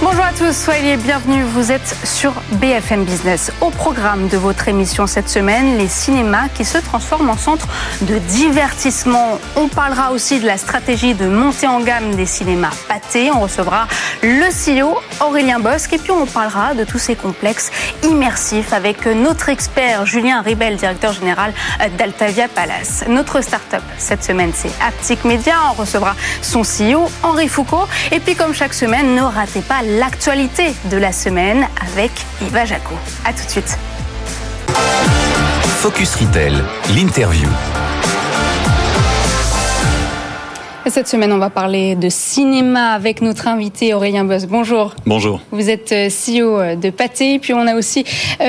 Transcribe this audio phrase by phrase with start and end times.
[0.00, 1.44] Bonjour à tous, soyez bienvenus.
[1.44, 3.50] Vous êtes sur BFM Business.
[3.60, 7.66] Au programme de votre émission cette semaine, les cinémas qui se transforment en centre
[8.02, 9.40] de divertissement.
[9.56, 13.32] On parlera aussi de la stratégie de montée en gamme des cinémas pâtés.
[13.32, 13.88] On recevra
[14.22, 17.72] le CEO Aurélien Bosque et puis on parlera de tous ces complexes
[18.04, 21.52] immersifs avec notre expert Julien Ribel, directeur général
[21.98, 23.04] d'Altavia Palace.
[23.08, 25.54] Notre start-up cette semaine, c'est Aptic Media.
[25.70, 27.88] On recevra son CEO Henri Foucault.
[28.12, 32.10] Et puis comme chaque semaine, ne ratez pas l'actualité de la semaine avec
[32.42, 32.94] Yva Jaco.
[33.24, 33.78] A tout de suite.
[35.80, 36.62] Focus Retail,
[36.94, 37.48] l'interview.
[40.90, 44.46] Cette semaine, on va parler de cinéma avec notre invité Aurélien Boss.
[44.46, 44.94] Bonjour.
[45.04, 45.40] Bonjour.
[45.50, 47.38] Vous êtes CEO de Pâté.
[47.38, 48.04] Puis on a aussi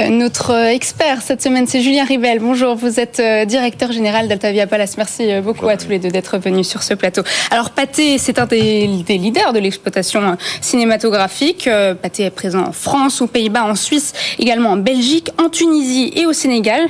[0.10, 2.40] notre expert cette semaine, c'est Julien Ribel.
[2.40, 2.76] Bonjour.
[2.76, 4.96] Vous êtes directeur général d'Altavia Palace.
[4.98, 7.24] Merci beaucoup à tous les deux d'être venus sur ce plateau.
[7.52, 11.70] Alors Pâté, c'est un des, des, leaders de l'exploitation cinématographique.
[12.02, 16.26] Pâté est présent en France, aux Pays-Bas, en Suisse, également en Belgique, en Tunisie et
[16.26, 16.88] au Sénégal.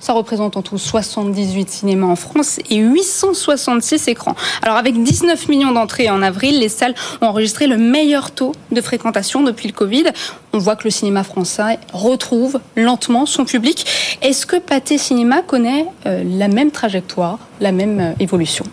[0.00, 4.36] Ça représente en tout 78 cinémas en France et 866 écrans.
[4.62, 8.80] Alors avec 19 millions d'entrées en avril, les salles ont enregistré le meilleur taux de
[8.80, 10.04] fréquentation depuis le Covid.
[10.52, 13.86] On voit que le cinéma français retrouve lentement son public.
[14.22, 18.64] Est-ce que Pâté Cinéma connaît euh, la même trajectoire, la même euh, évolution?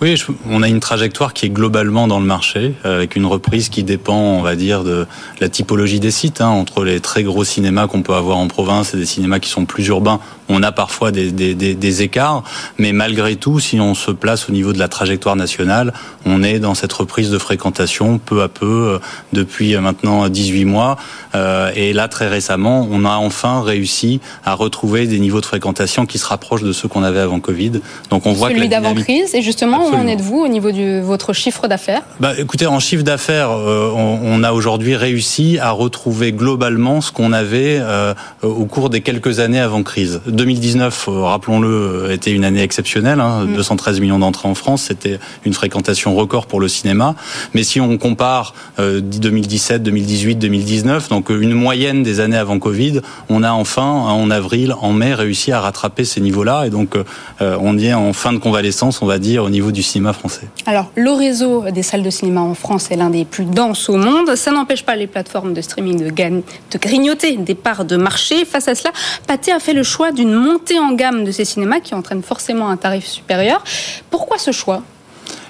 [0.00, 3.82] Oui, on a une trajectoire qui est globalement dans le marché, avec une reprise qui
[3.82, 5.06] dépend, on va dire, de
[5.40, 6.40] la typologie des sites.
[6.40, 9.48] Hein, entre les très gros cinémas qu'on peut avoir en province et des cinémas qui
[9.48, 12.44] sont plus urbains, on a parfois des, des, des, des, écarts,
[12.78, 15.92] mais malgré tout, si on se place au niveau de la trajectoire nationale,
[16.24, 19.00] on est dans cette reprise de fréquentation peu à peu
[19.32, 20.96] depuis maintenant 18 mois.
[21.34, 26.06] Euh, et là, très récemment, on a enfin réussi à retrouver des niveaux de fréquentation
[26.06, 27.80] qui se rapprochent de ceux qu'on avait avant Covid.
[28.10, 29.34] Donc on voit Celui que d'avant crise.
[29.34, 29.98] Et justement, Absolument.
[29.98, 32.02] où en êtes-vous au niveau de votre chiffre d'affaires?
[32.20, 37.12] Bah, Écoutez, en chiffre d'affaires, euh, on, on, a aujourd'hui réussi à retrouver globalement ce
[37.12, 40.20] qu'on avait euh, au cours des quelques années avant crise.
[40.26, 43.20] 2019, rappelons-le, était une année exceptionnelle.
[43.20, 43.54] Hein, mmh.
[43.54, 47.14] 213 millions d'entrées en France, c'était une fréquentation record pour le cinéma.
[47.54, 53.00] Mais si on compare euh, 2017, 2018, 2019, donc une moyenne des années avant Covid,
[53.28, 56.66] on a enfin, en avril, en mai, réussi à rattraper ces niveaux-là.
[56.66, 59.55] Et donc, euh, on y est en fin de convalescence, on va dire, au niveau
[59.60, 60.48] du cinéma français.
[60.66, 63.96] Alors, le réseau des salles de cinéma en France est l'un des plus denses au
[63.96, 64.34] monde.
[64.36, 68.44] Ça n'empêche pas les plateformes de streaming de, de grignoter des parts de marché.
[68.44, 68.92] Face à cela,
[69.26, 72.68] Pathé a fait le choix d'une montée en gamme de ces cinémas qui entraîne forcément
[72.68, 73.62] un tarif supérieur.
[74.10, 74.82] Pourquoi ce choix?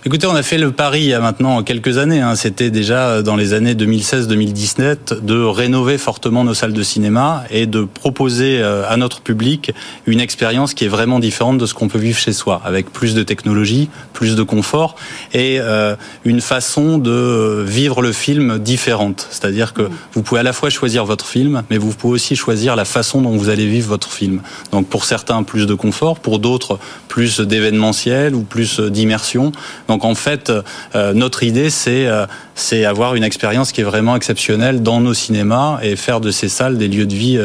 [0.05, 2.21] Écoutez, on a fait le pari il y a maintenant quelques années.
[2.21, 2.37] Hein.
[2.37, 7.83] C'était déjà dans les années 2016-2017 de rénover fortement nos salles de cinéma et de
[7.83, 9.73] proposer à notre public
[10.07, 13.15] une expérience qui est vraiment différente de ce qu'on peut vivre chez soi, avec plus
[13.15, 14.97] de technologie, plus de confort
[15.33, 19.27] et euh, une façon de vivre le film différente.
[19.31, 22.77] C'est-à-dire que vous pouvez à la fois choisir votre film, mais vous pouvez aussi choisir
[22.77, 24.41] la façon dont vous allez vivre votre film.
[24.73, 29.53] Donc pour certains, plus de confort, pour d'autres, plus d'événementiel ou plus d'immersion.
[29.89, 30.53] Donc en fait,
[30.95, 35.15] euh, notre idée, c'est euh, c'est avoir une expérience qui est vraiment exceptionnelle dans nos
[35.15, 37.39] cinémas et faire de ces salles des lieux de vie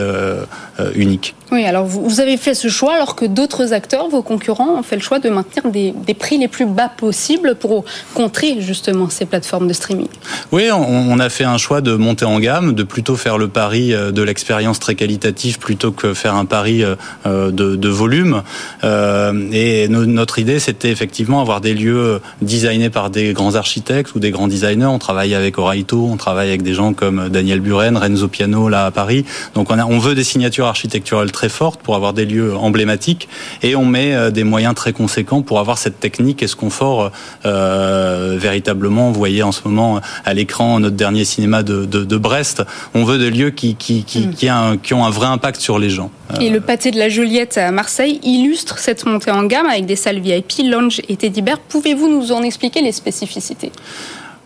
[0.82, 1.36] euh, uniques.
[1.52, 4.96] Oui, alors vous avez fait ce choix alors que d'autres acteurs, vos concurrents, ont fait
[4.96, 7.84] le choix de maintenir des, des, prix les plus bas possibles pour
[8.14, 10.08] contrer justement ces plateformes de streaming.
[10.54, 13.50] Oui, on, on, a fait un choix de monter en gamme, de plutôt faire le
[13.50, 16.84] pari de l'expérience très qualitative plutôt que faire un pari
[17.26, 18.44] de, de volume.
[18.84, 24.32] Et notre idée, c'était effectivement avoir des lieux designés par des grands architectes ou des
[24.32, 24.86] grands designers.
[24.86, 28.86] On travaille avec Oraito, on travaille avec des gens comme Daniel Buren, Renzo Piano là
[28.86, 29.26] à Paris.
[29.56, 33.28] Donc on, a, on veut des signatures architecturales très fortes pour avoir des lieux emblématiques
[33.62, 37.12] et on met des moyens très conséquents pour avoir cette technique et ce confort
[37.46, 39.12] euh, véritablement.
[39.12, 42.64] Vous voyez en ce moment à l'écran notre dernier cinéma de, de, de, Brest.
[42.94, 45.80] On veut des lieux qui, qui, qui, qui, a, qui ont un vrai impact sur
[45.80, 46.12] les gens.
[46.40, 49.96] Et le pâté de la Joliette à Marseille illustre cette montée en gamme avec des
[49.96, 51.60] salles VIP, lounge et teddy bear.
[51.60, 53.72] Pouvez-vous nous en expliquer les spécificités?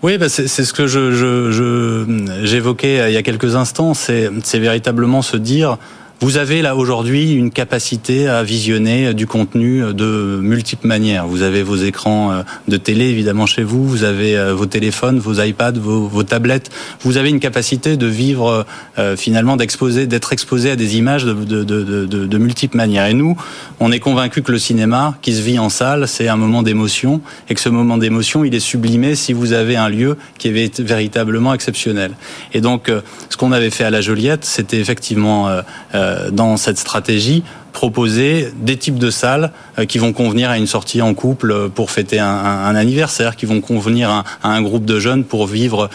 [0.03, 3.93] Oui, bah c'est ce que j'évoquais je, je, il y a quelques instants.
[3.93, 5.77] C'est véritablement se dire
[6.21, 11.27] vous avez là aujourd'hui une capacité à visionner du contenu de multiples manières.
[11.27, 15.73] Vous avez vos écrans de télé évidemment chez vous, vous avez vos téléphones, vos iPads,
[15.73, 16.71] vos, tablettes.
[17.01, 18.65] Vous avez une capacité de vivre
[18.97, 23.07] euh, finalement, d'exposer, d'être exposé à des images de, de, de, de, multiples manières.
[23.07, 23.35] Et nous,
[23.79, 27.21] on est convaincu que le cinéma, qui se vit en salle, c'est un moment d'émotion
[27.49, 30.79] et que ce moment d'émotion, il est sublimé si vous avez un lieu qui est
[30.79, 32.11] véritablement exceptionnel.
[32.53, 32.91] Et donc,
[33.29, 35.61] ce qu'on avait fait à la Joliette, c'était effectivement euh,
[36.31, 37.43] dans cette stratégie
[37.75, 39.51] proposer des types de salles
[39.89, 44.09] qui vont convenir à une sortie en couple pour fêter un, anniversaire, qui vont convenir
[44.09, 45.89] à, un groupe de jeunes pour vivre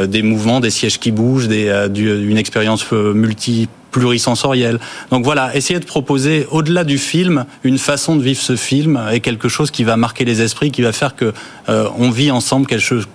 [0.00, 4.78] des mouvements, des sièges qui bougent, une expérience multi plurisensorielle.
[5.10, 9.20] Donc voilà, essayer de proposer au-delà du film une façon de vivre ce film et
[9.20, 11.32] quelque chose qui va marquer les esprits, qui va faire que
[11.68, 13.06] on vit ensemble quelque chose,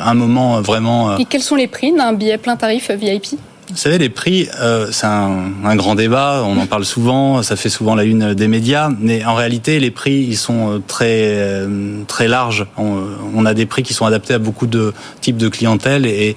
[0.00, 1.18] un moment vraiment.
[1.18, 3.38] Et quels sont les prix d'un billet plein tarif VIP
[3.70, 7.70] vous savez, les prix, euh, c'est un, grand débat, on en parle souvent, ça fait
[7.70, 12.02] souvent la une des médias, mais en réalité, les prix, ils sont euh, très, euh,
[12.06, 12.66] très larges.
[12.76, 16.34] On, a des prix qui sont adaptés à beaucoup de types de clientèle et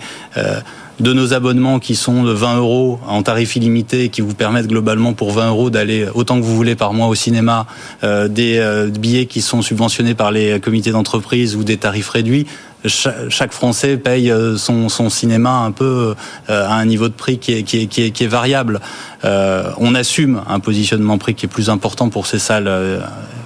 [1.00, 5.14] de nos abonnements qui sont de 20 euros en tarif illimité qui vous permettent globalement
[5.14, 7.66] pour 20 euros d'aller autant que vous voulez par mois au cinéma,
[8.04, 12.46] des billets qui sont subventionnés par les comités d'entreprise ou des tarifs réduits
[12.86, 16.16] chaque Français paye euh, son, cinéma un peu
[16.50, 18.80] euh, à un niveau de prix qui est variable.
[19.26, 22.70] Euh, on assume un positionnement prix qui est plus important pour ces salles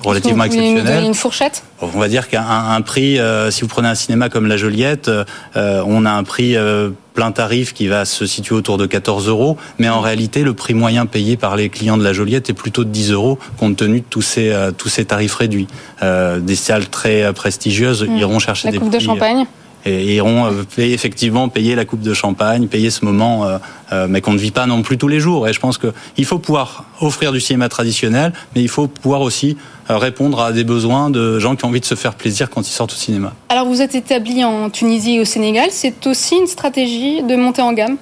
[0.05, 0.45] euh, relativement.
[0.45, 1.63] Une fourchette?
[1.81, 3.19] On va dire qu'un un prix,
[3.49, 5.09] si vous prenez un cinéma comme la Joliette,
[5.55, 6.55] on a un prix
[7.13, 10.73] plein tarif qui va se situer autour de 14 euros, mais en réalité, le prix
[10.73, 13.99] moyen payé par les clients de la Joliette est plutôt de 10 euros, compte tenu
[14.01, 15.67] de tous ces, tous ces tarifs réduits.
[16.01, 18.17] des salles très prestigieuses mmh.
[18.17, 19.45] iront chercher la des coupe de champagne?
[19.85, 23.57] Et iront euh, effectivement payer la coupe de champagne, payer ce moment, euh,
[23.91, 25.47] euh, mais qu'on ne vit pas non plus tous les jours.
[25.47, 29.57] Et je pense qu'il faut pouvoir offrir du cinéma traditionnel, mais il faut pouvoir aussi
[29.89, 32.71] répondre à des besoins de gens qui ont envie de se faire plaisir quand ils
[32.71, 33.33] sortent au cinéma.
[33.49, 37.61] Alors vous êtes établi en Tunisie et au Sénégal, c'est aussi une stratégie de monter
[37.61, 37.97] en gamme?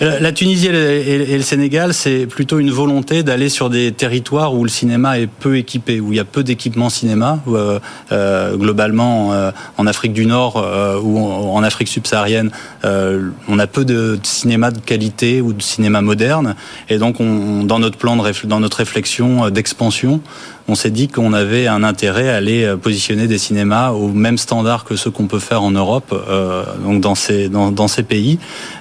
[0.00, 4.70] La, Tunisie et le, Sénégal, c'est plutôt une volonté d'aller sur des territoires où le
[4.70, 7.40] cinéma est peu équipé, où il y a peu d'équipements cinéma.
[7.48, 7.78] Euh,
[8.12, 10.56] euh, globalement, euh, en Afrique du Nord
[11.02, 12.50] ou en, Afrique subsaharienne,
[12.84, 16.54] on a peu de, cinéma de qualité ou de cinéma moderne.
[16.88, 20.20] Et donc, on, dans notre plan, de, dans notre réflexion d'expansion,
[20.66, 24.38] on s'est dit qu'on avait un intérêt à aller euh, positionner des cinémas au même
[24.38, 28.02] standard que ceux qu'on peut faire en Europe, euh, donc dans ces dans, dans ces
[28.02, 28.38] pays.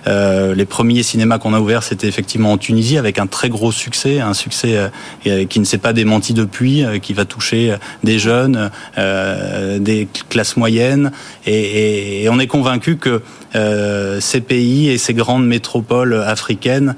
[0.07, 3.71] Euh, les premiers cinémas qu'on a ouverts, c'était effectivement en Tunisie avec un très gros
[3.71, 4.91] succès, un succès
[5.49, 11.11] qui ne s'est pas démenti depuis, qui va toucher des jeunes, des classes moyennes,
[11.45, 13.21] et, et, on est convaincu que
[13.53, 16.95] ces pays et ces grandes métropoles africaines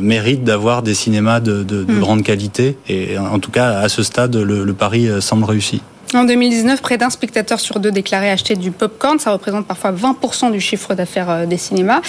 [0.00, 2.00] méritent d'avoir des cinémas de, de, de mm.
[2.00, 2.76] grande qualité.
[2.88, 5.80] Et en tout cas, à ce stade, le, pari euh, semble réussi.
[6.14, 9.18] En 2019, près d'un spectateur sur deux déclarait acheter du popcorn.
[9.18, 12.00] Ça représente parfois 20% du chiffre d'affaires euh, des cinémas.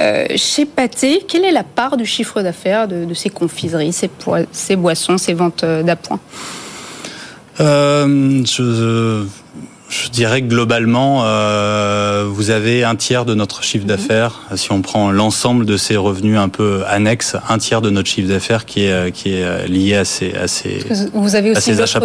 [0.00, 4.10] Euh, chez Pathé, quelle est la part du chiffre d'affaires de, ces confiseries, ces,
[4.52, 6.20] ces boissons, ces ventes d'appoint?
[7.58, 9.24] Je,
[9.88, 13.88] je dirais que globalement, euh, vous avez un tiers de notre chiffre mhm.
[13.88, 14.42] d'affaires.
[14.54, 18.28] Si on prend l'ensemble de ces revenus un peu annexes, un tiers de notre chiffre
[18.28, 22.00] d'affaires qui est qui est lié à ces à ces Vous avez aussi l'offre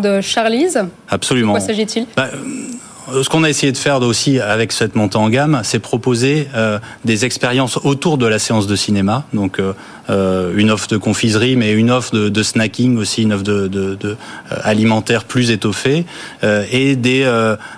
[0.00, 0.80] de Charlize.
[1.08, 1.54] Absolument.
[1.54, 2.06] De quoi s'agit-il?
[2.16, 2.28] Bah,
[3.12, 6.48] euh, ce qu'on a essayé de faire aussi avec cette montée en gamme, c'est proposer
[6.54, 9.24] euh, des expériences autour de la séance de cinéma.
[9.32, 9.72] Donc euh,
[10.08, 13.94] une offre de confiserie, mais une offre de, de snacking aussi, une offre de, de,
[13.94, 14.16] de
[14.50, 16.04] alimentaire plus étoffée,
[16.72, 17.28] et des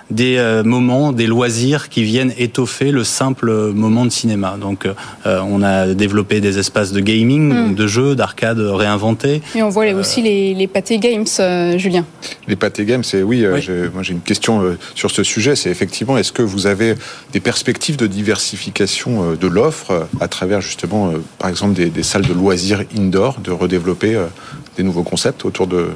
[0.09, 4.57] des moments, des loisirs qui viennent étoffer le simple moment de cinéma.
[4.59, 4.87] Donc
[5.25, 7.75] on a développé des espaces de gaming, hmm.
[7.75, 9.41] de jeux, d'arcade réinventés.
[9.55, 11.25] Et on voit aussi les, les pâtés games,
[11.77, 12.05] Julien.
[12.47, 13.45] Les pâtés games, c'est oui.
[13.45, 13.67] oui.
[13.93, 16.95] moi j'ai une question sur ce sujet, c'est effectivement, est-ce que vous avez
[17.33, 22.03] des perspectives de diversification euh, de l'offre euh, à travers justement, euh, par exemple, des,
[22.03, 24.19] salles de loisirs indoor, de redévelopper
[24.77, 25.89] des nouveaux concepts autour de,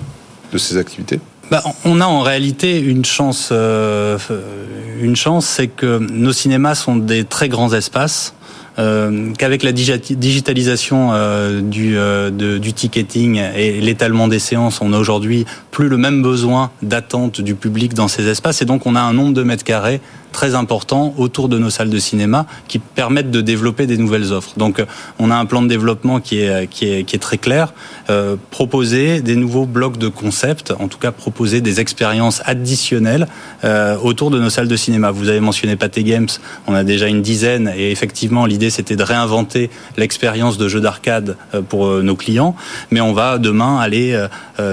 [0.58, 1.20] ces activités?
[1.52, 3.52] Bah, on a en réalité une chance.
[3.52, 8.34] une chance, c'est que nos cinémas sont des très grands espaces
[8.78, 14.98] euh, qu'avec la digitalisation euh, du, euh, du ticketing et l'étalement des séances, on a
[14.98, 19.00] aujourd'hui plus le même besoin d'attente du public dans ces espaces et donc on a
[19.00, 20.02] un nombre de mètres carrés
[20.36, 24.52] très important autour de nos salles de cinéma qui permettent de développer des nouvelles offres.
[24.58, 24.86] Donc euh,
[25.18, 27.74] on a un plan de développement qui est, qui est, qui est très clair,
[28.10, 33.28] euh, proposer des nouveaux blocs de concepts, en tout cas proposer des expériences additionnelles
[33.64, 35.12] euh, autour de nos salles de cinéma.
[35.12, 36.28] Vous avez mentionné Pathé Games,
[36.68, 41.38] on a déjà une dizaine et effectivement l'idée c'était de réinventer l'expérience de jeu d'arcade
[41.54, 42.56] euh, pour euh, nos clients,
[42.92, 43.96] mais on va demain aller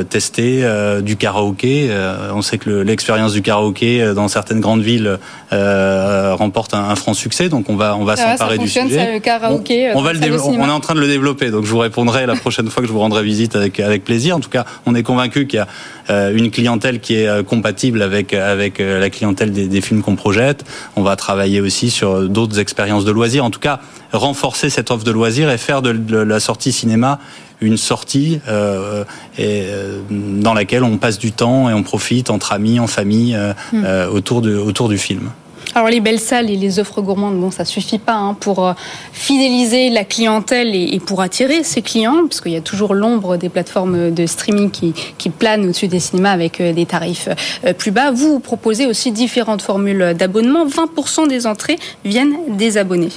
[0.08, 0.64] tester
[1.02, 1.90] du karaoké.
[2.34, 5.18] on sait que l'expérience du karaoké dans certaines grandes villes
[5.52, 7.48] euh, remporte un, franc succès.
[7.48, 9.20] Donc on va on va s'emparer du sujet.
[9.20, 11.50] karaoké, on, va le on est en train de le développer.
[11.50, 14.36] Donc je vous répondrai la prochaine fois que je vous rendrai visite avec avec plaisir.
[14.36, 15.68] En tout cas, on est convaincu qu'il y a
[16.10, 20.16] euh, une clientèle qui est euh, compatible avec avec la clientèle des, des films qu'on
[20.16, 20.64] projette.
[20.96, 23.44] On va travailler aussi sur d'autres expériences de loisirs.
[23.44, 23.80] En tout cas
[24.12, 27.18] renforcer cette offre de loisirs et faire de, la sortie cinéma
[27.60, 29.04] une sortie euh,
[29.38, 33.38] et, euh, dans laquelle on passe du temps et on profite entre amis, en famille,
[33.72, 33.84] hmm.
[34.12, 35.30] autour, de, autour du film.
[35.74, 38.72] Alors les belles salles et les offres gourmandes, bon, ça suffit pas hein, pour euh,
[39.12, 43.48] fidéliser la clientèle et, pour attirer ses clients, parce qu'il y a toujours l'ombre des
[43.48, 47.30] plateformes de streaming qui, qui planent au-dessus des cinémas avec euh, des tarifs
[47.64, 48.10] euh, plus bas.
[48.10, 50.66] Vous, proposez aussi différentes formules d'abonnement.
[50.66, 53.12] 20% des entrées viennent des abonnés.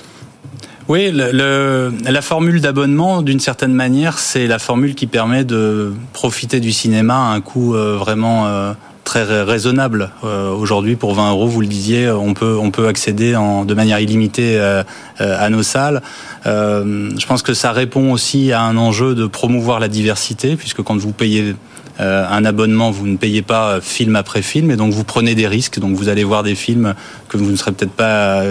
[0.88, 6.60] Oui, le, la formule d'abonnement, d'une certaine manière, c'est la formule qui permet de profiter
[6.60, 8.76] du cinéma à un coût vraiment
[9.06, 10.10] très raisonnable.
[10.26, 13.74] Euh, aujourd'hui, pour 20 euros, vous le disiez, on peut on peut accéder en, de
[13.74, 14.84] manière illimitée euh,
[15.22, 16.02] euh, à nos salles.
[16.44, 20.98] je pense que ça répond aussi à un enjeu de promouvoir la diversité, puisque quand
[20.98, 21.56] vous payez
[22.00, 25.80] un abonnement, vous ne payez pas film après film, et donc vous prenez des risques.
[25.80, 26.94] Donc vous allez voir des films
[27.30, 28.44] que vous ne serez peut-être pas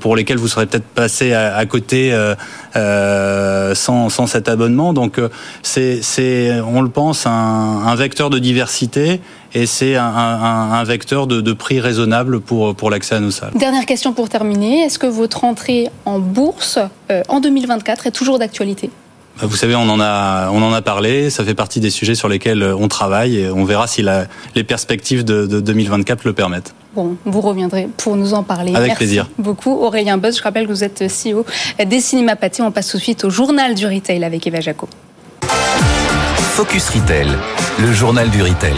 [0.00, 2.34] pour lesquels vous serez peut-être passé à, côté euh,
[2.76, 4.92] euh, sans, sans, cet abonnement.
[4.92, 5.28] Donc euh,
[5.62, 9.20] c'est, on le pense, un, vecteur de diversité
[9.52, 13.52] et c'est un, vecteur de, de, prix raisonnable pour, pour l'accès à nos salles.
[13.54, 14.82] Dernière question pour terminer.
[14.82, 16.78] Est-ce que votre entrée en bourse
[17.28, 18.90] en 2024 est toujours d'actualité?
[19.42, 21.30] Vous savez, on en a, on en a parlé.
[21.30, 24.64] Ça fait partie des sujets sur lesquels on travaille et on verra si la, les
[24.64, 26.74] perspectives de, de 2024 le permettent.
[26.94, 28.74] Bon, vous reviendrez pour nous en parler.
[28.74, 29.28] Avec Merci plaisir.
[29.38, 29.72] beaucoup.
[29.72, 31.44] Aurélien Buzz, je rappelle que vous êtes CEO
[31.84, 32.62] des Cinémas Pâtés.
[32.62, 34.88] On passe tout de suite au journal du retail avec Eva Jaco.
[36.54, 37.28] Focus Retail,
[37.78, 38.74] le journal du retail.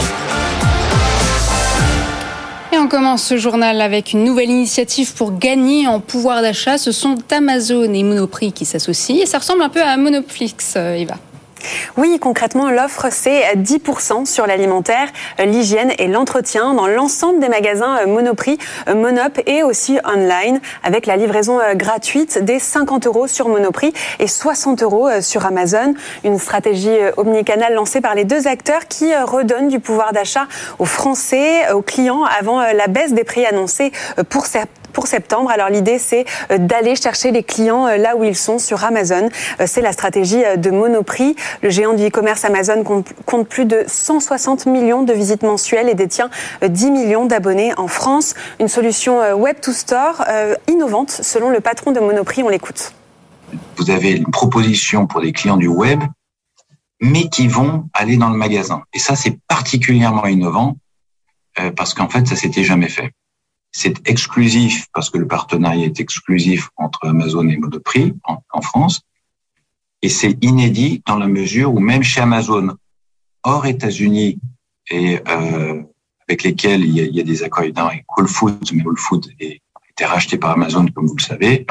[2.75, 6.79] Et on commence ce journal avec une nouvelle initiative pour gagner en pouvoir d'achat.
[6.79, 9.17] Ce sont Amazon et Monoprix qui s'associent.
[9.17, 11.19] Et ça ressemble un peu à Monoflix, euh, Eva.
[11.97, 18.07] Oui, concrètement, l'offre, c'est 10% sur l'alimentaire, l'hygiène et l'entretien dans l'ensemble des magasins euh,
[18.07, 23.49] Monoprix, euh, Monop et aussi online, avec la livraison euh, gratuite des 50 euros sur
[23.49, 25.95] Monoprix et 60 euros sur Amazon.
[26.25, 30.47] Une stratégie omnicanale lancée par les deux acteurs qui redonne du pouvoir d'achat
[30.79, 33.93] aux Français, aux clients, avant la baisse des prix annoncés
[34.29, 35.51] pour certains pour septembre.
[35.51, 39.29] Alors l'idée, c'est euh, d'aller chercher les clients euh, là où ils sont sur Amazon.
[39.61, 41.35] Euh, c'est la stratégie de Monoprix.
[41.63, 42.85] Le géant du e-commerce Amazon
[43.27, 46.31] compte plus de 160 millions de visites mensuelles et détient
[46.67, 48.35] 10 millions d'abonnés en France.
[48.61, 50.25] Une solution web to store
[50.69, 52.43] innovante selon le patron de Monoprix.
[52.43, 52.93] On l'écoute.
[53.77, 56.03] Vous avez une proposition pour des clients du web,
[57.01, 58.83] mais qui vont aller dans le magasin.
[58.93, 60.77] Et ça, c'est particulièrement innovant
[61.77, 63.13] parce qu'en fait, ça s'était jamais fait.
[63.73, 69.01] C'est exclusif parce que le partenariat est exclusif entre Amazon et Monoprix en, France.
[70.03, 72.77] Et c'est inédit dans la mesure où même chez Amazon,
[73.45, 74.39] hors États-Unis
[74.91, 75.83] et euh,
[76.29, 80.05] avec lesquels il y, a, des accords avec Whole Foods, mais Whole Foods a été
[80.05, 81.67] racheté par Amazon, comme vous le savez,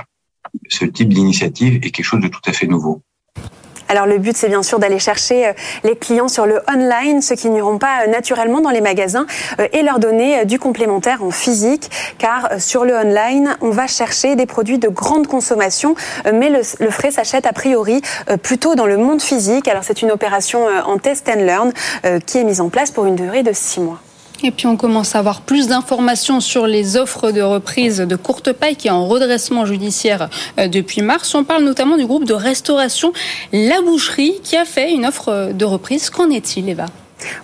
[0.69, 3.03] ce type d'initiative est quelque chose de tout à fait nouveau.
[3.91, 7.35] Alors le but, c'est bien sûr d'aller chercher euh, les clients sur le online, ceux
[7.35, 9.25] qui n'iront pas euh, naturellement dans les magasins,
[9.59, 14.37] euh, et leur donner du complémentaire en physique, car sur le online, on va chercher
[14.37, 15.95] des produits de grande consommation,
[16.31, 18.01] mais le, frais s'achète a priori
[18.43, 19.67] plutôt dans le monde physique.
[19.67, 21.73] Alors c'est une opération en test and learn
[22.25, 23.99] qui est mise en place pour une durée de six mois.
[24.43, 28.51] Et puis on commence à avoir plus d'informations sur les offres de reprise de courte
[28.53, 30.29] paille qui est en redressement judiciaire
[30.59, 31.35] euh, depuis mars.
[31.35, 33.13] On parle notamment du groupe de restauration
[33.53, 36.09] La Boucherie qui a fait une offre de reprise.
[36.09, 36.85] Qu'en est-il, Eva?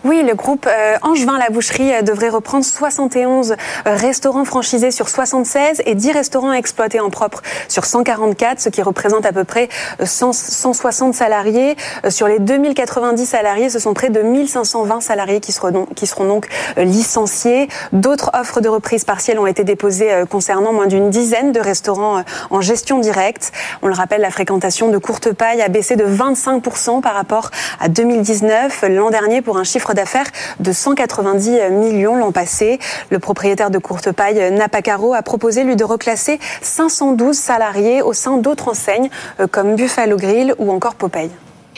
[0.04, 3.56] Oui, le groupe euh, Angevin La Boucherie euh, devrait reprendre 71 euh,
[3.86, 9.26] restaurants franchisés sur 76 et 10 restaurants exploités en propre sur 144, ce qui représente
[9.26, 9.70] à peu près
[10.04, 11.76] 160 salariés.
[12.10, 16.48] Sur les 2090 salariés, ce sont près de 1520 salariés qui seront, qui seront donc
[16.78, 17.68] licenciés.
[17.92, 22.62] D'autres offres de reprise partielle ont été déposées concernant moins d'une dizaine de restaurants en
[22.62, 23.52] gestion directe.
[23.82, 27.90] On le rappelle, la fréquentation de courte paille a baissé de 25% par rapport à
[27.90, 30.28] 2019, l'an dernier, pour un chiffre d'affaires
[30.60, 32.80] de 190 millions l'an passé.
[33.10, 38.38] Le propriétaire de Courte Paille, Napacaro, a proposé lui de reclasser 512 salariés au sein
[38.38, 39.10] d'autres enseignes
[39.40, 41.30] euh, comme Buffalo Grill ou encore Popeye.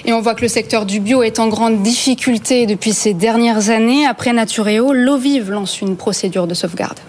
[0.05, 3.69] Et on voit que le secteur du bio est en grande difficulté depuis ces dernières
[3.69, 4.05] années.
[4.05, 6.99] Après Natureo, l'Ovive lance une procédure de sauvegarde.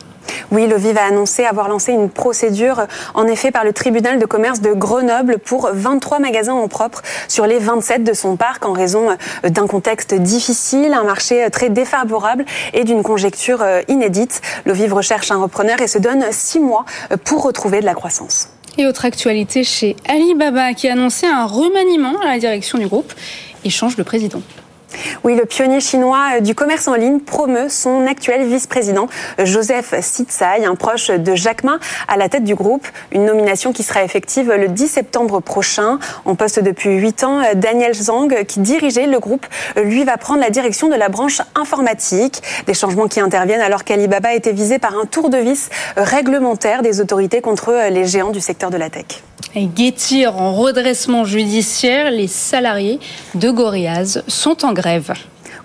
[0.50, 4.26] Oui, le VIV a annoncé avoir lancé une procédure, en effet, par le tribunal de
[4.26, 8.72] commerce de Grenoble pour 23 magasins en propre sur les 27 de son parc en
[8.72, 9.08] raison
[9.44, 14.40] d'un contexte difficile, un marché très défavorable et d'une conjecture euh, inédite.
[14.64, 16.84] Le VIV recherche un repreneur et se donne six mois
[17.24, 18.48] pour retrouver de la croissance.
[18.78, 23.12] Et autre actualité chez Alibaba qui a annoncé un remaniement à la direction du groupe
[23.64, 24.42] et change de président.
[25.24, 29.06] Oui, le pionnier chinois du commerce en ligne promeut son actuel vice-président,
[29.38, 31.78] Joseph Sitsai, un proche de Jacques Ma,
[32.08, 32.86] à la tête du groupe.
[33.12, 35.98] Une nomination qui sera effective le 10 septembre prochain.
[36.24, 40.50] En poste depuis 8 ans, Daniel Zhang, qui dirigeait le groupe, lui va prendre la
[40.50, 42.42] direction de la branche informatique.
[42.66, 47.00] Des changements qui interviennent alors qu'Alibaba était visé par un tour de vis réglementaire des
[47.00, 49.22] autorités contre les géants du secteur de la tech.
[49.54, 53.00] Et Getir en redressement judiciaire, les salariés
[53.34, 55.12] de Gorillaz sont en grève.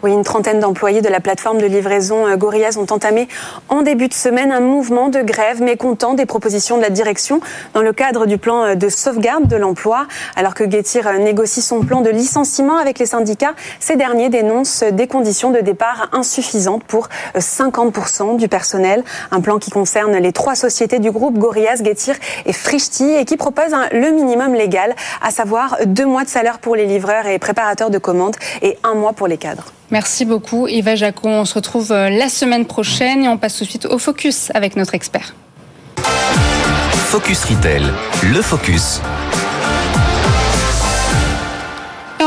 [0.03, 3.27] Oui, une trentaine d'employés de la plateforme de livraison euh, Gorillaz ont entamé
[3.69, 7.39] en début de semaine un mouvement de grève mécontent des propositions de la direction
[7.73, 10.05] dans le cadre du plan euh, de sauvegarde de l'emploi.
[10.35, 14.83] Alors que Getir euh, négocie son plan de licenciement avec les syndicats, ces derniers dénoncent
[14.83, 19.03] des conditions de départ insuffisantes pour 50% du personnel.
[19.31, 23.37] Un plan qui concerne les trois sociétés du groupe Gorillaz, Getir et Frishti et qui
[23.37, 27.89] propose le minimum légal, à savoir deux mois de salaire pour les livreurs et préparateurs
[27.89, 29.65] de commandes et un mois pour les cadres.
[29.91, 31.29] Merci beaucoup Eva Jacon.
[31.29, 34.51] On se retrouve euh, la semaine prochaine et on passe tout de suite au focus
[34.53, 35.35] avec notre expert.
[36.91, 37.83] Focus Retail,
[38.23, 39.01] le focus.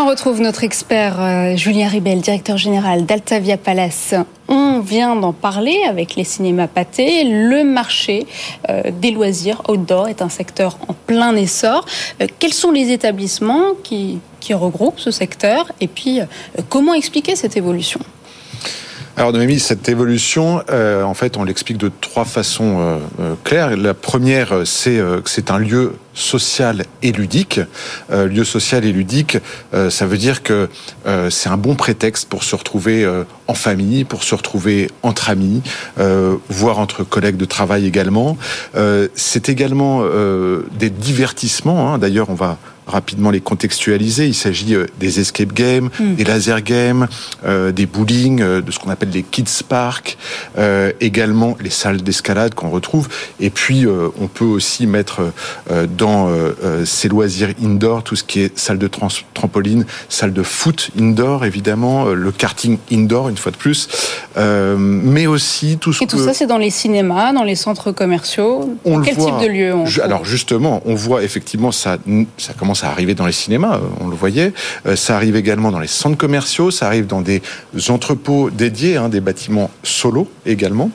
[0.00, 4.14] on retrouve notre expert euh, Julien Ribel, directeur général d'Altavia Palace.
[4.46, 7.24] On vient d'en parler avec les cinémas pâtés.
[7.24, 8.26] Le marché
[8.70, 11.84] euh, des loisirs outdoor est un secteur en plein essor.
[12.38, 16.24] quels sont les établissements qui qui regroupe ce secteur Et puis, euh,
[16.68, 18.00] comment expliquer cette évolution?
[19.16, 23.76] Alors, Noémie, cette évolution, euh, en fait, on l'explique de trois façons euh, claires.
[23.76, 27.60] La première, c'est que c'est un lieu social et ludique.
[28.10, 29.38] lieu social et ludique,
[29.88, 30.68] ça veut dire que
[31.30, 33.08] c'est un bon prétexte pour se retrouver
[33.46, 35.62] en famille, pour se retrouver entre amis,
[36.48, 38.36] voire entre collègues de travail également.
[39.14, 40.02] c'est également
[40.76, 41.94] des divertissements.
[41.94, 41.98] Hein.
[41.98, 44.26] D'ailleurs, on va rapidement les contextualiser.
[44.26, 46.14] Il s'agit euh, des escape games, hmm.
[46.14, 47.06] des laser games,
[47.44, 50.16] euh, des bowling, euh, de ce qu'on appelle les kids parks,
[51.00, 53.08] également les salles d'escalade qu'on retrouve.
[53.40, 55.32] Et puis, on peut aussi mettre
[55.96, 56.30] dans
[56.84, 62.06] ces loisirs indoor tout ce qui est salle de trampoline, salle de foot indoor, évidemment,
[62.06, 63.88] le karting indoor, une fois de plus,
[64.36, 68.76] mais aussi tout ce Et tout ça, c'est dans les cinémas, dans les centres commerciaux
[68.84, 71.98] on Quel type de lieu on Alors, justement, on voit effectivement ça,
[72.36, 74.52] ça commence ça arrivait dans les cinémas, euh, on le voyait.
[74.86, 77.42] Euh, ça arrive également dans les centres commerciaux, ça arrive dans des
[77.88, 80.90] entrepôts dédiés, hein, des bâtiments solos également.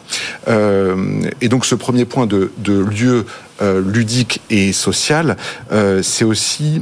[0.47, 3.25] Euh, et donc ce premier point de lieu
[3.61, 5.37] ludique et social,
[6.01, 6.81] c'est aussi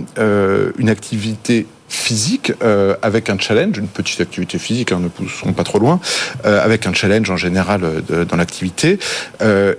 [0.80, 1.68] une activité
[2.12, 6.02] physique euh, avec un challenge, une petite activité physique, hein, ne poussons pas trop loin,
[6.46, 9.00] euh, avec un challenge en général euh, dans l'activité,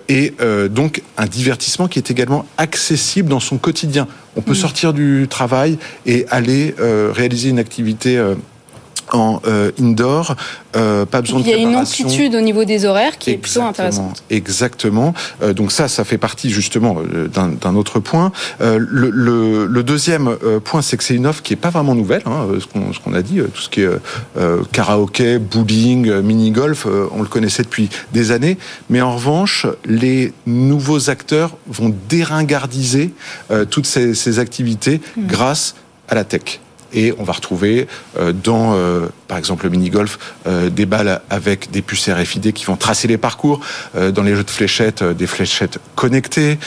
[0.08, 0.34] et
[0.70, 4.06] donc un divertissement qui est également accessible dans son quotidien.
[4.36, 4.66] On peut mmh.
[4.66, 6.74] sortir du travail et aller
[7.14, 8.20] réaliser une activité
[9.10, 10.36] en euh, indoor,
[10.76, 13.36] euh, pas besoin de Il y a une amplitude au niveau des horaires qui est
[13.36, 14.22] plutôt intéressante.
[14.30, 15.14] Exactement.
[15.42, 16.96] Euh, donc ça, ça fait partie justement
[17.32, 18.32] d'un autre point.
[18.60, 22.22] Le, le, le, deuxième point, c'est que c'est une offre qui est pas vraiment nouvelle.
[22.26, 23.90] Hein, ce qu'on a dit, tout ce qui est
[24.72, 28.56] karaoké, bowling, mini golf, on le connaissait depuis des années.
[28.88, 33.12] Mais en revanche, les nouveaux acteurs vont déringardiser
[33.70, 35.26] toutes ces, ces activités mmh.
[35.26, 35.74] grâce
[36.08, 36.61] à la tech
[36.92, 37.86] et on va retrouver
[38.18, 42.64] euh, dans, euh, par exemple, le mini-golf, euh, des balles avec des puces RFID qui
[42.64, 43.60] vont tracer les parcours,
[43.94, 46.58] dans les jeux de fléchettes, des fléchettes connectées,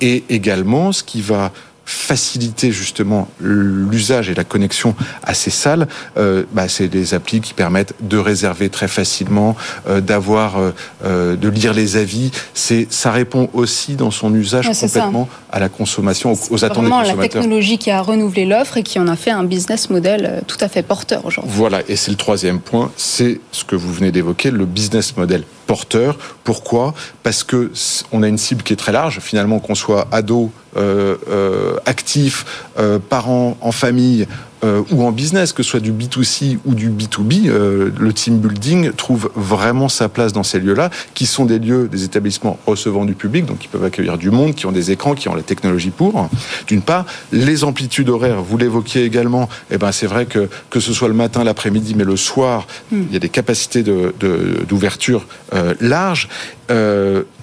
[0.00, 1.52] et également ce qui va
[1.88, 7.54] faciliter justement l'usage et la connexion à ces salles, euh, bah, c'est des applis qui
[7.54, 9.56] permettent de réserver très facilement,
[9.88, 10.58] euh, d'avoir,
[11.04, 12.30] euh, de lire les avis.
[12.52, 17.16] C'est, ça répond aussi dans son usage complètement à la consommation, aux, attentes des consommateurs.
[17.16, 20.58] la technologie qui a renouvelé l'offre et qui en a fait un business model tout
[20.60, 21.52] à fait porteur aujourd'hui.
[21.54, 25.44] Voilà, et c'est le troisième point, c'est ce que vous venez d'évoquer, le business model
[25.66, 26.18] porteur.
[26.44, 26.94] Pourquoi?
[27.22, 27.70] Parce que
[28.10, 29.20] on a une cible qui est très large.
[29.20, 32.44] Finalement, qu'on soit ado, euh, euh, actif,
[32.78, 34.26] euh, parents en famille
[34.62, 39.30] ou en business, que ce soit du B2C ou du B2B, le team building trouve
[39.36, 43.46] vraiment sa place dans ces lieux-là, qui sont des lieux, des établissements recevant du public,
[43.46, 46.28] donc qui peuvent accueillir du monde, qui ont des écrans, qui ont la technologie pour.
[46.66, 50.92] D'une part, les amplitudes horaires, vous l'évoquiez également, eh ben c'est vrai que que ce
[50.92, 53.02] soit le matin, l'après-midi, mais le soir, hmm.
[53.08, 56.28] il y a des capacités d'ouverture de, larges.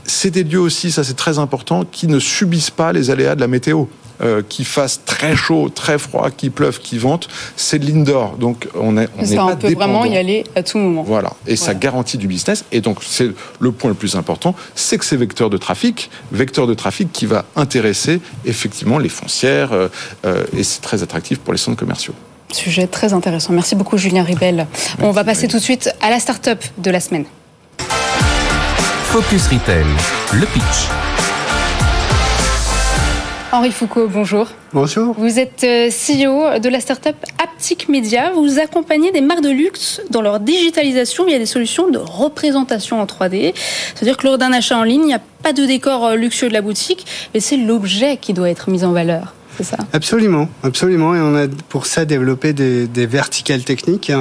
[0.05, 3.41] c'est des lieux aussi, ça c'est très important, qui ne subissent pas les aléas de
[3.41, 3.85] la météo.
[4.21, 8.37] Euh, qui fasse très chaud, très froid, qui pleuve, qui vente, c'est de l'indoor.
[8.37, 11.03] Donc on est on, ça, on peut vraiment y aller à tout moment.
[11.03, 12.63] Voilà, et ça garantit du business.
[12.71, 16.65] Et donc c'est le point le plus important, c'est que c'est vecteur de trafic, vecteur
[16.65, 19.89] de trafic qui va intéresser effectivement les foncières, euh,
[20.25, 22.13] euh, et c'est très attractif pour les centres commerciaux.
[22.53, 23.51] Sujet très intéressant.
[23.51, 24.65] Merci beaucoup Julien Ribel.
[25.01, 27.25] On va passer tout de suite à la start-up de la semaine.
[29.03, 29.85] Focus Retail,
[30.31, 31.14] le pitch.
[33.55, 34.49] Henri Foucault, bonjour.
[34.73, 35.15] Bonjour.
[35.17, 38.33] Vous êtes euh, CEO de la start-up Aptic Media.
[38.33, 43.05] Vous accompagnez des marques de luxe dans leur digitalisation via des solutions de représentation en
[43.05, 43.53] 3D.
[43.55, 46.49] C'est-à-dire que lors d'un achat en ligne, il n'y a pas de décor euh, luxueux
[46.49, 49.33] de la boutique, mais c'est l'objet qui doit être mis en valeur.
[49.55, 49.77] C'est ça?
[49.93, 51.15] Absolument, absolument.
[51.15, 54.11] Et on a pour ça développé des, des verticales techniques.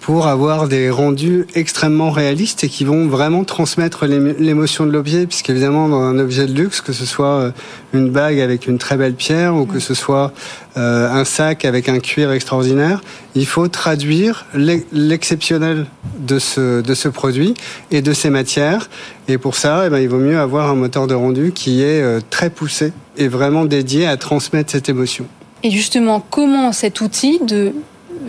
[0.00, 5.88] Pour avoir des rendus extrêmement réalistes et qui vont vraiment transmettre l'émotion de l'objet, puisqu'évidemment
[5.88, 7.50] dans un objet de luxe, que ce soit euh,
[7.92, 10.32] une bague avec une très belle pierre ou que ce soit
[10.78, 13.02] euh, un sac avec un cuir extraordinaire,
[13.34, 15.86] il faut traduire l'exceptionnel
[16.18, 17.54] de ce, de ce produit
[17.90, 18.88] et de ces matières.
[19.28, 22.02] Et pour ça, eh ben, il vaut mieux avoir un moteur de rendu qui est
[22.02, 25.26] euh, très poussé et vraiment dédié à transmettre cette émotion.
[25.62, 27.72] Et justement, comment cet outil de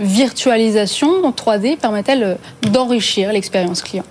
[0.01, 4.03] virtualisation en 3D permet-elle euh, d'enrichir l'expérience client?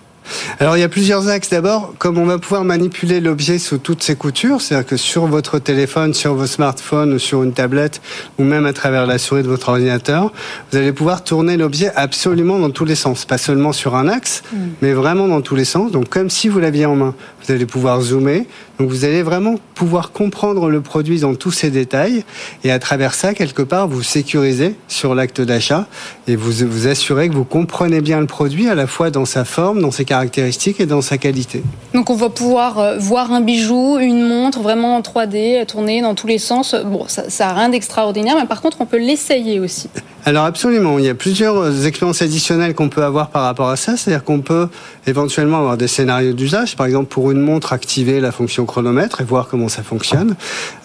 [0.58, 1.50] Alors il y a plusieurs axes.
[1.50, 5.58] D'abord, comme on va pouvoir manipuler l'objet sous toutes ses coutures, c'est-à-dire que sur votre
[5.58, 8.00] téléphone, sur vos smartphones ou sur une tablette,
[8.38, 10.32] ou même à travers la souris de votre ordinateur,
[10.70, 14.42] vous allez pouvoir tourner l'objet absolument dans tous les sens, pas seulement sur un axe,
[14.52, 14.56] mm.
[14.82, 15.90] mais vraiment dans tous les sens.
[15.90, 17.14] Donc comme si vous l'aviez en main,
[17.50, 18.46] vous allez pouvoir zoomer.
[18.78, 22.24] Donc vous allez vraiment pouvoir comprendre le produit dans tous ses détails,
[22.64, 25.86] et à travers ça, quelque part, vous sécurisez sur l'acte d'achat
[26.28, 29.44] et vous vous assurez que vous comprenez bien le produit à la fois dans sa
[29.44, 31.62] forme, dans ses caractéristiques et dans sa qualité.
[31.92, 36.14] Donc on va pouvoir euh, voir un bijou, une montre vraiment en 3D, tourner dans
[36.14, 36.76] tous les sens.
[36.84, 39.88] Bon, ça n'a rien d'extraordinaire, mais par contre on peut l'essayer aussi.
[40.26, 43.96] Alors absolument, il y a plusieurs expériences additionnelles qu'on peut avoir par rapport à ça.
[43.96, 44.68] C'est-à-dire qu'on peut
[45.06, 49.24] éventuellement avoir des scénarios d'usage, par exemple pour une montre activer la fonction chronomètre et
[49.24, 50.36] voir comment ça fonctionne.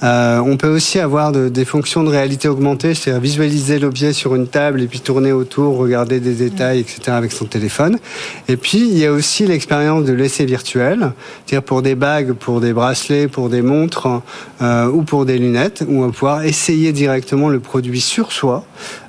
[0.04, 4.48] Euh, on peut aussi avoir des fonctions de réalité augmentée, c'est-à-dire visualiser l'objet sur une
[4.48, 7.02] table et puis tourner autour, regarder des détails, etc.
[7.08, 8.00] avec son téléphone.
[8.48, 11.12] Et puis il y a aussi l'expérience de l'essai virtuel,
[11.46, 14.22] c'est-à-dire pour des bagues, pour des bracelets, pour des montres
[14.62, 18.66] euh, ou pour des lunettes, où on va pouvoir essayer directement le produit sur soi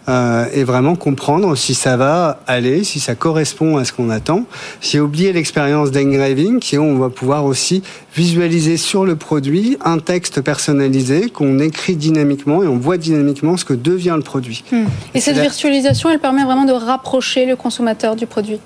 [0.09, 4.45] euh, et vraiment comprendre si ça va aller, si ça correspond à ce qu'on attend.
[4.81, 7.83] J'ai oublié l'expérience d'engraving, qui on va pouvoir aussi
[8.14, 13.64] visualiser sur le produit un texte personnalisé qu'on écrit dynamiquement et on voit dynamiquement ce
[13.64, 14.64] que devient le produit.
[14.71, 14.85] Hmm.
[15.14, 18.61] Et cette virtualisation, elle permet vraiment de rapprocher le consommateur du produit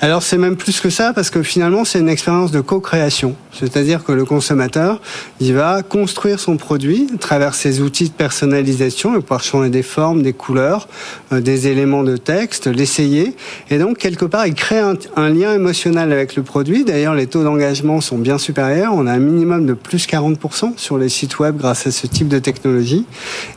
[0.00, 3.36] alors c'est même plus que ça parce que finalement c'est une expérience de co-création.
[3.52, 5.00] C'est-à-dire que le consommateur,
[5.40, 9.82] il va construire son produit à travers ses outils de personnalisation, va pouvoir changer des
[9.82, 10.88] formes, des couleurs,
[11.32, 13.34] euh, des éléments de texte, l'essayer.
[13.70, 16.84] Et donc quelque part, il crée un, un lien émotionnel avec le produit.
[16.84, 18.92] D'ailleurs, les taux d'engagement sont bien supérieurs.
[18.94, 22.28] On a un minimum de plus 40% sur les sites web grâce à ce type
[22.28, 23.06] de technologie.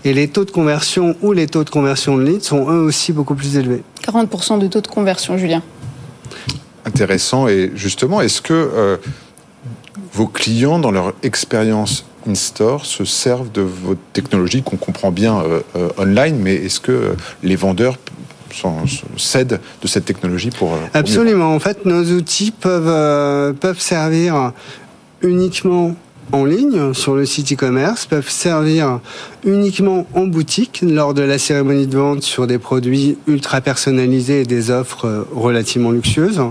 [0.05, 3.11] Et les taux de conversion ou les taux de conversion de leads sont eux aussi
[3.11, 3.83] beaucoup plus élevés.
[4.07, 5.61] 40% de taux de conversion, Julien
[6.85, 7.47] intéressant.
[7.47, 8.97] Et justement, est-ce que euh,
[10.13, 15.61] vos clients, dans leur expérience in-store, se servent de votre technologie qu'on comprend bien euh,
[15.75, 17.97] euh, online, mais est-ce que les vendeurs
[19.15, 20.75] cèdent de cette technologie pour...
[20.93, 21.53] Absolument.
[21.53, 24.53] en fait, nos outils peuvent, peuvent servir
[25.21, 25.95] uniquement
[26.31, 28.99] en ligne sur le site e-commerce peuvent servir
[29.43, 34.45] uniquement en boutique lors de la cérémonie de vente sur des produits ultra personnalisés et
[34.45, 36.41] des offres euh, relativement luxueuses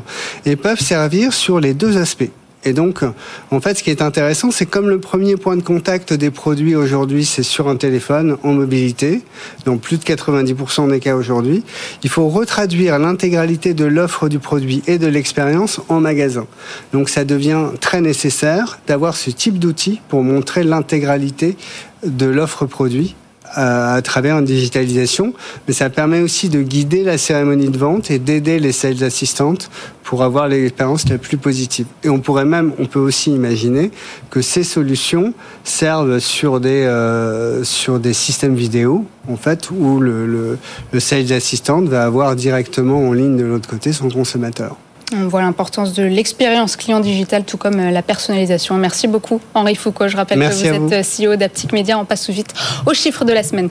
[0.47, 2.31] et peuvent servir sur les deux aspects
[2.65, 3.05] et donc,
[3.51, 6.75] en fait, ce qui est intéressant, c'est comme le premier point de contact des produits
[6.75, 9.23] aujourd'hui, c'est sur un téléphone en mobilité,
[9.65, 11.63] dans plus de 90% des cas aujourd'hui,
[12.03, 16.47] il faut retraduire l'intégralité de l'offre du produit et de l'expérience en magasin.
[16.93, 21.57] Donc, ça devient très nécessaire d'avoir ce type d'outil pour montrer l'intégralité
[22.05, 23.15] de l'offre produit
[23.55, 25.33] à travers une digitalisation,
[25.67, 29.71] mais ça permet aussi de guider la cérémonie de vente et d'aider les sales assistantes
[30.03, 31.87] pour avoir l'expérience la plus positive.
[32.03, 33.91] Et on pourrait même, on peut aussi imaginer
[34.31, 35.35] que ces solutions
[35.65, 40.59] servent sur des euh, sur des systèmes vidéo, en fait, où le, le,
[40.93, 44.77] le sales assistant va avoir directement en ligne de l'autre côté son consommateur.
[45.15, 48.75] On voit l'importance de l'expérience client digital, tout comme euh, la personnalisation.
[48.77, 50.09] Merci beaucoup, Henri Foucault.
[50.09, 51.99] Je rappelle que vous êtes euh, CEO d'Aptic Media.
[51.99, 52.53] On passe tout de suite
[52.85, 53.71] au chiffre de la semaine.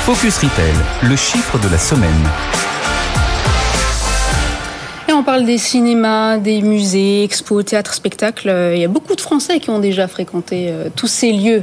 [0.00, 2.10] Focus Retail, le chiffre de la semaine.
[5.08, 8.72] Et on parle des cinémas, des musées, expos, théâtres, spectacles.
[8.74, 11.62] Il y a beaucoup de Français qui ont déjà fréquenté euh, tous ces lieux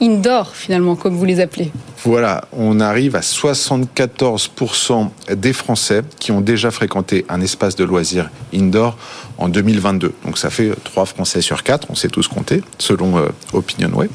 [0.00, 1.70] indoor finalement, comme vous les appelez.
[2.04, 8.30] Voilà, on arrive à 74% des Français qui ont déjà fréquenté un espace de loisirs
[8.54, 8.96] indoor
[9.38, 10.12] en 2022.
[10.24, 14.08] Donc ça fait 3 Français sur 4, on sait tous compter, selon euh, OpinionWay.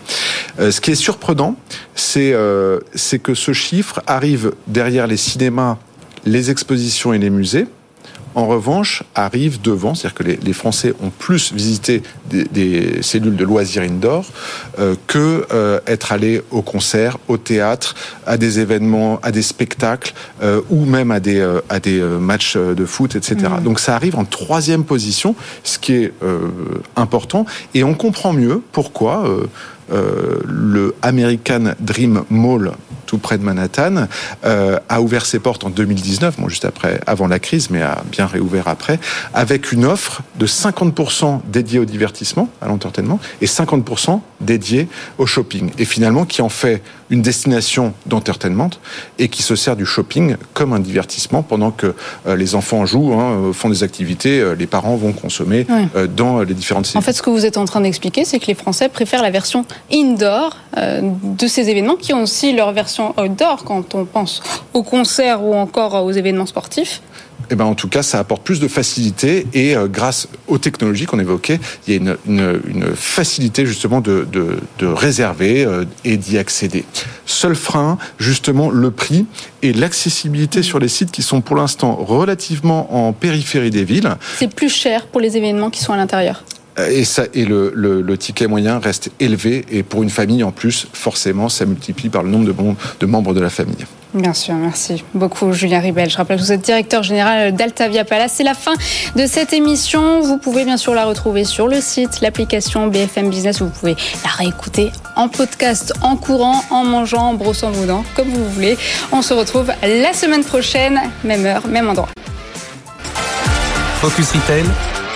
[0.59, 1.55] Euh, ce qui est surprenant,
[1.95, 2.79] c'est euh,
[3.23, 5.77] que ce chiffre arrive derrière les cinémas,
[6.25, 7.67] les expositions et les musées,
[8.35, 13.83] en revanche, arrive devant, c'est-à-dire que les, Français ont plus visité des, cellules de loisirs
[13.83, 14.25] indoor
[14.77, 20.13] euh, que euh, être allés au concert, au théâtre, à des événements, à des spectacles
[20.41, 23.37] euh, ou même à des, à des matchs de foot, etc.
[23.59, 23.63] Mmh.
[23.63, 26.13] Donc ça arrive en troisième position, ce qui est
[26.95, 29.23] important, et on comprend mieux pourquoi
[29.91, 32.73] le American Dream Mall
[33.09, 34.05] tout près de Manhattan,
[34.45, 38.03] euh, a ouvert ses portes en 2019, bon, juste après, avant la crise, mais a
[38.11, 38.99] bien réouvert après,
[39.33, 45.71] avec une offre de 50% dédiée au divertissement, à l'entertainment, et 50% dédiée au shopping.
[45.79, 48.69] Et finalement, qui en fait une destination d'entertainment
[49.17, 51.95] et qui se sert du shopping comme un divertissement pendant que
[52.27, 55.65] euh, les enfants jouent, hein, font des activités, euh, les parents vont consommer
[56.15, 58.53] dans les différentes En fait, ce que vous êtes en train d'expliquer, c'est que les
[58.53, 63.95] Français préfèrent la version indoor de ces événements qui ont aussi leur version outdoor quand
[63.95, 64.41] on pense
[64.73, 67.01] aux concerts ou encore aux événements sportifs
[67.51, 71.05] eh ben, en tout cas, ça apporte plus de facilité et euh, grâce aux technologies
[71.05, 74.27] qu'on évoquait, il y a une, facilité justement de,
[74.81, 76.85] réserver euh, et d'y accéder.
[77.25, 79.25] Seul frein, justement, le prix
[79.61, 84.15] et l'accessibilité sur les sites qui sont pour l'instant relativement en périphérie des villes.
[84.37, 86.43] C'est plus cher pour les événements qui sont à l'intérieur.
[86.87, 89.65] Et, ça, et le, le, ticket moyen reste élevé.
[89.71, 92.53] Et pour une famille, en plus, forcément, ça multiplie par le nombre de,
[92.99, 93.85] de membres de la famille.
[94.13, 96.09] Bien sûr, merci beaucoup Julien Ribel.
[96.09, 98.33] Je rappelle que vous êtes directeur général d'Altavia Palace.
[98.37, 98.73] C'est la fin
[99.15, 100.21] de cette émission.
[100.21, 103.61] Vous pouvez bien sûr la retrouver sur le site, l'application BFM Business.
[103.61, 108.29] Vous pouvez la réécouter en podcast, en courant, en mangeant, en brossant vos dents, comme
[108.29, 108.77] vous voulez.
[109.11, 112.09] On se retrouve la semaine prochaine, même heure, même endroit.
[114.01, 114.65] Focus Retail